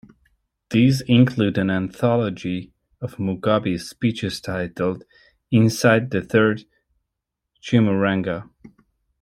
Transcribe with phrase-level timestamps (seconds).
[0.71, 5.03] These include an anthology of Mugabe's speeches titled
[5.51, 6.65] "Inside the Third
[7.61, 8.49] Chimurenga".